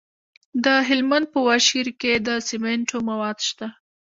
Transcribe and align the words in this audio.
د 0.63 0.65
هلمند 0.87 1.25
په 1.33 1.39
واشیر 1.47 1.87
کې 2.01 2.13
د 2.27 2.29
سمنټو 2.47 2.97
مواد 3.09 3.37
شته. 3.47 3.67